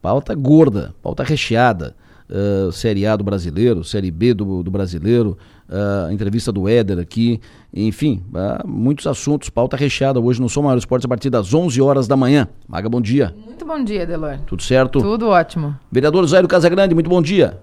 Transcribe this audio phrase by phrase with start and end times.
[0.00, 1.94] Pauta gorda, pauta recheada.
[2.28, 5.36] Uh, Série A do brasileiro, Série B do, do brasileiro,
[5.68, 7.40] uh, a entrevista do Éder aqui,
[7.74, 11.82] enfim, uh, muitos assuntos, pauta recheada hoje no Som Maior Esportes a partir das 11
[11.82, 12.46] horas da manhã.
[12.68, 13.34] Maga, bom dia.
[13.44, 14.38] Muito bom dia, Delor.
[14.46, 15.00] Tudo certo?
[15.00, 15.76] Tudo ótimo.
[15.90, 17.58] Vereador Jairo Casagrande, muito bom dia.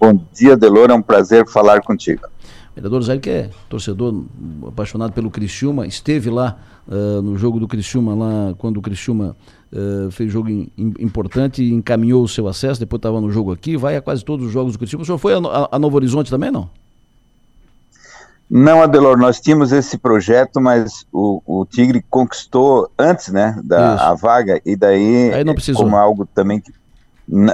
[0.00, 2.22] Bom dia, Delor, é um prazer falar contigo.
[2.74, 4.24] Vereador Jair, que é torcedor
[4.66, 6.56] apaixonado pelo Criciúma, esteve lá
[6.86, 9.36] uh, no jogo do Criciúma, lá quando o Criciúma
[9.72, 13.76] uh, fez jogo in, importante e encaminhou o seu acesso, depois estava no jogo aqui,
[13.76, 15.02] vai a quase todos os jogos do Criciúma.
[15.02, 16.70] O senhor foi a, a, a Novo Horizonte também, não?
[18.48, 24.14] Não, Adelor, nós tínhamos esse projeto, mas o, o Tigre conquistou antes, né, da a
[24.14, 25.84] vaga, e daí, Aí não precisou.
[25.84, 26.72] como algo também que,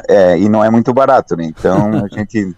[0.09, 2.57] é, e não é muito barato, né, então a gente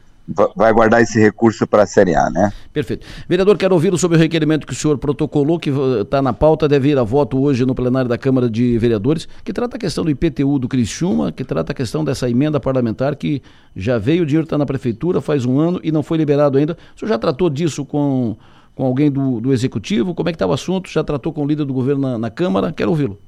[0.57, 2.53] vai guardar esse recurso para a Série A, né?
[2.73, 3.07] Perfeito.
[3.29, 5.71] Vereador, quero ouvi-lo sobre o requerimento que o senhor protocolou, que
[6.01, 9.53] está na pauta, deve ir a voto hoje no plenário da Câmara de Vereadores, que
[9.53, 13.43] trata a questão do IPTU do Criciúma, que trata a questão dessa emenda parlamentar que
[13.77, 16.77] já veio, o dinheiro está na prefeitura faz um ano e não foi liberado ainda.
[16.97, 18.37] O senhor já tratou disso com,
[18.75, 20.15] com alguém do, do Executivo?
[20.15, 20.89] Como é que está o assunto?
[20.89, 22.73] Já tratou com o líder do governo na, na Câmara?
[22.73, 23.19] Quero ouvi-lo.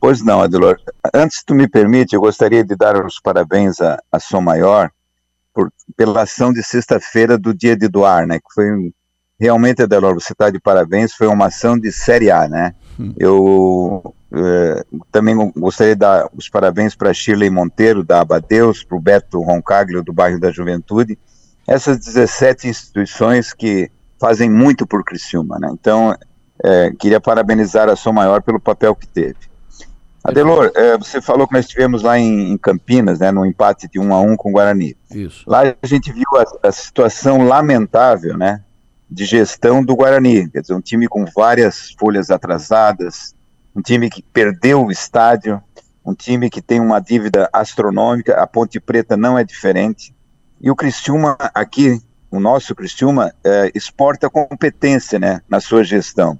[0.00, 0.76] Pois não, Adelor.
[1.12, 4.90] Antes, tu me permite, eu gostaria de dar os parabéns à, à Som Maior,
[5.58, 8.38] por, pela ação de sexta-feira do Dia de Doar, né?
[8.38, 8.92] Que foi
[9.40, 12.76] realmente, Adelor, você está de parabéns, foi uma ação de Série A, né?
[12.98, 13.12] Hum.
[13.18, 19.00] Eu eh, também gostaria de dar os parabéns para Shirley Monteiro, da Abadeus, para o
[19.00, 21.18] Beto Roncaglio, do bairro da Juventude,
[21.66, 25.70] essas 17 instituições que fazem muito por Criciúma, né?
[25.72, 26.16] Então,
[26.64, 29.47] eh, queria parabenizar a Som Maior pelo papel que teve.
[30.28, 33.98] Adelor, é, você falou que nós estivemos lá em, em, Campinas, né, no empate de
[33.98, 34.94] um a um com o Guarani.
[35.10, 35.42] Isso.
[35.46, 38.62] Lá a gente viu a, a, situação lamentável, né,
[39.10, 40.46] de gestão do Guarani.
[40.50, 43.34] Quer dizer, um time com várias folhas atrasadas,
[43.74, 45.62] um time que perdeu o estádio,
[46.04, 48.34] um time que tem uma dívida astronômica.
[48.34, 50.14] A Ponte Preta não é diferente.
[50.60, 56.38] E o Criciúma aqui, o nosso Criciúma, é, exporta competência, né, na sua gestão.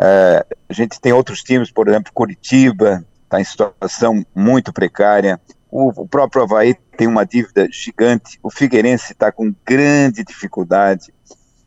[0.00, 5.40] É, a gente tem outros times, por exemplo, Curitiba, está em situação muito precária.
[5.70, 8.38] O, o, próprio Havaí tem uma dívida gigante.
[8.42, 11.12] O Figueirense está com grande dificuldade.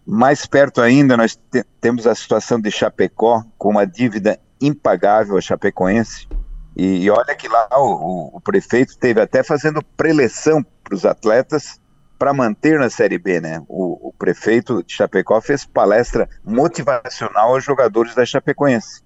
[0.06, 5.42] Mais perto ainda, nós te, temos a situação de Chapecó, com uma dívida impagável a
[5.42, 6.28] Chapecoense.
[6.76, 11.80] E, e olha que lá o, o, prefeito teve até fazendo preleção para os atletas
[12.18, 13.62] para manter na Série B, né?
[13.68, 19.02] O, o, prefeito de Chapecó fez palestra motivacional aos jogadores da Chapecoense.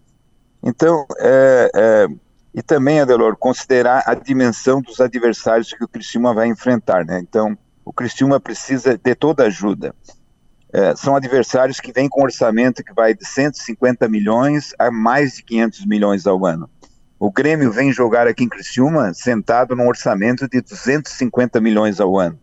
[0.63, 2.07] Então, é, é,
[2.53, 7.19] e também, Adelor, considerar a dimensão dos adversários que o Criciúma vai enfrentar, né?
[7.19, 9.95] Então, o Criciúma precisa de toda ajuda.
[10.71, 15.43] É, são adversários que vêm com orçamento que vai de 150 milhões a mais de
[15.43, 16.69] 500 milhões ao ano.
[17.19, 22.39] O Grêmio vem jogar aqui em Criciúma sentado num orçamento de 250 milhões ao ano.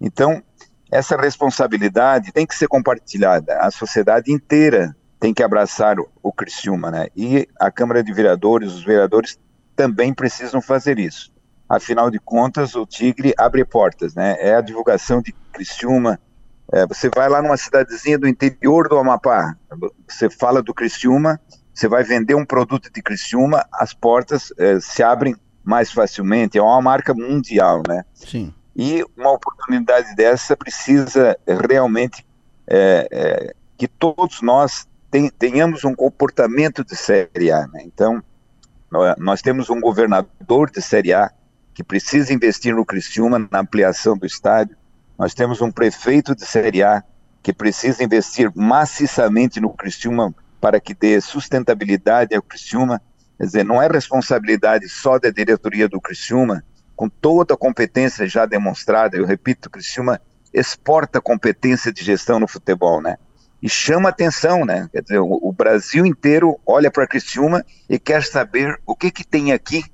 [0.00, 0.42] Então,
[0.90, 3.58] essa responsabilidade tem que ser compartilhada.
[3.58, 7.08] A sociedade inteira tem que abraçar o, o Criciúma, né?
[7.16, 9.38] E a Câmara de Vereadores, os vereadores
[9.78, 11.32] também precisam fazer isso.
[11.68, 14.36] Afinal de contas, o Tigre abre portas, né?
[14.40, 16.18] É a divulgação de Criciúma.
[16.72, 19.54] É, você vai lá numa cidadezinha do interior do Amapá,
[20.08, 21.40] você fala do Criciúma,
[21.72, 26.58] você vai vender um produto de Criciúma, as portas é, se abrem mais facilmente.
[26.58, 28.04] É uma marca mundial, né?
[28.12, 28.52] Sim.
[28.74, 32.26] E uma oportunidade dessa precisa realmente
[32.66, 34.88] é, é, que todos nós
[35.38, 37.66] tenhamos um comportamento de Série A.
[37.68, 37.82] Né?
[37.84, 38.22] Então,
[39.18, 41.30] nós temos um governador de Série A
[41.74, 44.76] que precisa investir no Criciúma, na ampliação do estádio.
[45.18, 47.02] Nós temos um prefeito de Série A
[47.42, 53.00] que precisa investir maciçamente no Criciúma para que dê sustentabilidade ao Criciúma.
[53.36, 56.64] Quer dizer, não é responsabilidade só da diretoria do Criciúma,
[56.96, 60.20] com toda a competência já demonstrada, eu repito, o Criciúma
[60.52, 63.18] exporta competência de gestão no futebol, né?
[63.60, 64.88] E chama atenção, né?
[64.92, 69.52] Quer dizer, o, Brasil inteiro olha para Criciúma e quer saber o que que tem
[69.52, 69.84] aqui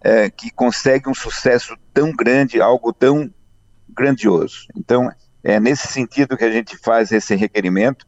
[0.00, 3.32] é, que consegue um sucesso tão grande, algo tão
[3.88, 4.66] grandioso.
[4.76, 5.10] Então,
[5.42, 8.06] é nesse sentido que a gente faz esse requerimento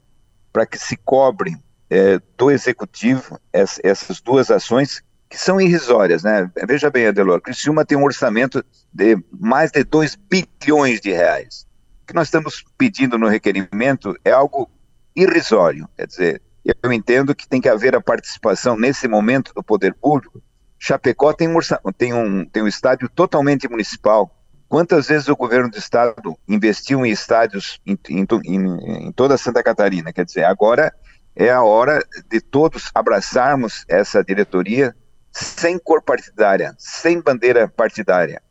[0.53, 1.57] para que se cobre
[1.91, 6.49] é, do executivo essa, essas duas ações que são irrisórias, né?
[6.67, 11.67] Veja bem, Adelor, Criciúma tem um orçamento de mais de 2 bilhões de reais.
[12.03, 14.71] O que nós estamos pedindo no requerimento é algo
[15.15, 15.89] irrisório.
[15.97, 16.43] Quer dizer,
[16.83, 20.43] eu entendo que tem que haver a participação nesse momento do poder público.
[20.79, 21.59] Chapecó tem um,
[21.97, 24.31] tem um, tem um estádio totalmente municipal.
[24.69, 29.63] Quantas vezes o governo do estado investiu em estádios em, em, em, em toda Santa
[29.63, 30.13] Catarina?
[30.13, 30.93] Quer dizer, agora
[31.37, 34.95] é a hora de todos abraçarmos essa diretoria,
[35.31, 38.43] sem cor partidária, sem bandeira partidária,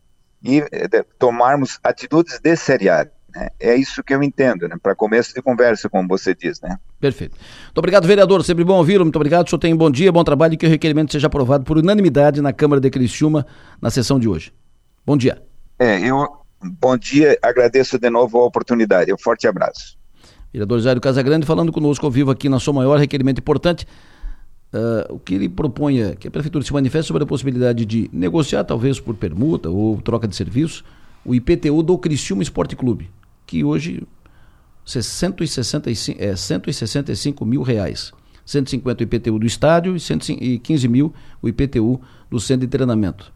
[0.42, 3.12] e é, tomarmos atitudes de seriedade.
[3.36, 3.50] Né?
[3.60, 4.76] É isso que eu entendo, né?
[4.82, 6.62] para começo de conversa, como você diz.
[6.62, 6.78] Né?
[7.00, 7.38] Perfeito.
[7.66, 8.44] Muito obrigado, vereador.
[8.44, 9.04] Sempre bom ouvi-lo.
[9.04, 9.48] Muito obrigado.
[9.48, 11.78] O senhor tem um bom dia, bom trabalho e que o requerimento seja aprovado por
[11.78, 13.46] unanimidade na Câmara de Criciúma
[13.82, 14.54] na sessão de hoje.
[15.06, 15.42] Bom dia.
[15.80, 16.28] É, eu,
[16.62, 19.14] bom dia, agradeço de novo a oportunidade.
[19.14, 19.98] Um forte abraço.
[20.52, 23.88] Vereador Jairo Casagrande falando conosco ao vivo aqui na sua maior requerimento importante.
[24.72, 28.10] Uh, o que ele propõe é que a Prefeitura se manifeste sobre a possibilidade de
[28.12, 30.84] negociar, talvez por permuta ou troca de serviços,
[31.26, 33.10] o IPTU do Criciúma Esporte Clube,
[33.54, 34.02] que hoje
[34.96, 38.12] é 165, é 165 mil reais.
[38.46, 42.02] 150 o IPTU do estádio e 115 mil o IPTU
[42.32, 43.32] do centro de treinamento.